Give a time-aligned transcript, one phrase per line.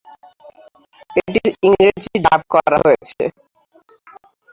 [1.19, 3.21] এটির ইংরেজি ডাব করা হয়েছে।